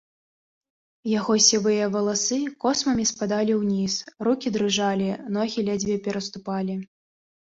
[1.19, 3.93] Яго сівыя валасы космамі спадалі ўніз,
[4.27, 6.79] рукі дрыжалі, ногі ледзьве пераступалі.